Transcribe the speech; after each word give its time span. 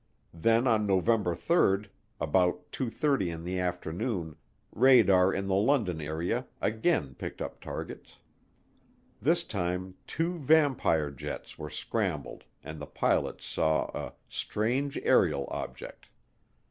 Then 0.33 0.65
on 0.65 0.87
November 0.87 1.35
3, 1.35 1.83
about 2.19 2.71
two 2.71 2.89
thirty 2.89 3.29
in 3.29 3.43
the 3.43 3.59
afternoon, 3.59 4.35
radar 4.71 5.31
in 5.31 5.45
the 5.45 5.53
London 5.53 6.01
area 6.01 6.47
again 6.59 7.13
picked 7.13 7.39
up 7.39 7.61
targets. 7.61 8.17
This 9.21 9.43
time 9.43 9.93
two 10.07 10.39
Vampire 10.39 11.11
jets 11.11 11.59
were 11.59 11.69
scrambled 11.69 12.45
and 12.63 12.79
the 12.81 12.87
pilots 12.87 13.45
saw 13.45 13.91
a 13.93 14.13
"strange 14.27 14.97
aerial 15.03 15.47
object." 15.51 16.07